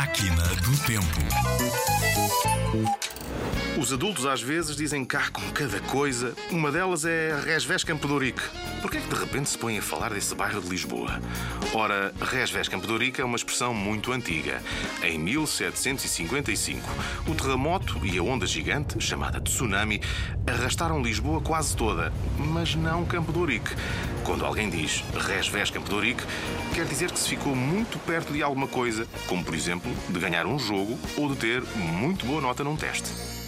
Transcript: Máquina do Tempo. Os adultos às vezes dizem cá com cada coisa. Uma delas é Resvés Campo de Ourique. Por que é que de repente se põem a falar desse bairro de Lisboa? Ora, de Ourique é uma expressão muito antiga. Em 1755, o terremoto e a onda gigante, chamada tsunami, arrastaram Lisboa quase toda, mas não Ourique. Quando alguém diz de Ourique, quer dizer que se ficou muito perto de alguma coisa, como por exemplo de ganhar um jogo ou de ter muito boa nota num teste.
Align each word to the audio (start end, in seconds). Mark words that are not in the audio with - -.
Máquina 0.00 0.42
do 0.62 0.74
Tempo. 0.86 1.20
Os 3.78 3.92
adultos 3.92 4.26
às 4.26 4.42
vezes 4.42 4.76
dizem 4.76 5.04
cá 5.04 5.30
com 5.30 5.42
cada 5.52 5.80
coisa. 5.80 6.34
Uma 6.50 6.72
delas 6.72 7.04
é 7.04 7.38
Resvés 7.44 7.84
Campo 7.84 8.06
de 8.06 8.12
Ourique. 8.12 8.42
Por 8.82 8.90
que 8.90 8.98
é 8.98 9.00
que 9.00 9.08
de 9.08 9.14
repente 9.14 9.48
se 9.48 9.56
põem 9.56 9.78
a 9.78 9.82
falar 9.82 10.12
desse 10.12 10.34
bairro 10.34 10.60
de 10.60 10.68
Lisboa? 10.68 11.20
Ora, 11.72 12.12
de 12.86 12.92
Ourique 12.92 13.20
é 13.20 13.24
uma 13.24 13.36
expressão 13.36 13.72
muito 13.72 14.12
antiga. 14.12 14.60
Em 15.02 15.18
1755, 15.18 16.86
o 17.28 17.34
terremoto 17.34 18.04
e 18.04 18.18
a 18.18 18.22
onda 18.22 18.44
gigante, 18.44 19.00
chamada 19.00 19.40
tsunami, 19.40 20.02
arrastaram 20.46 21.00
Lisboa 21.00 21.40
quase 21.40 21.76
toda, 21.76 22.12
mas 22.36 22.74
não 22.74 23.06
Ourique. 23.38 23.70
Quando 24.24 24.44
alguém 24.44 24.68
diz 24.68 25.04
de 25.88 25.94
Ourique, 25.94 26.22
quer 26.74 26.86
dizer 26.86 27.12
que 27.12 27.18
se 27.18 27.28
ficou 27.28 27.54
muito 27.54 27.98
perto 28.00 28.32
de 28.32 28.42
alguma 28.42 28.66
coisa, 28.66 29.06
como 29.26 29.44
por 29.44 29.54
exemplo 29.54 29.90
de 30.08 30.18
ganhar 30.18 30.44
um 30.44 30.58
jogo 30.58 30.98
ou 31.16 31.28
de 31.30 31.36
ter 31.36 31.62
muito 31.76 32.26
boa 32.26 32.40
nota 32.40 32.64
num 32.64 32.76
teste. 32.76 33.39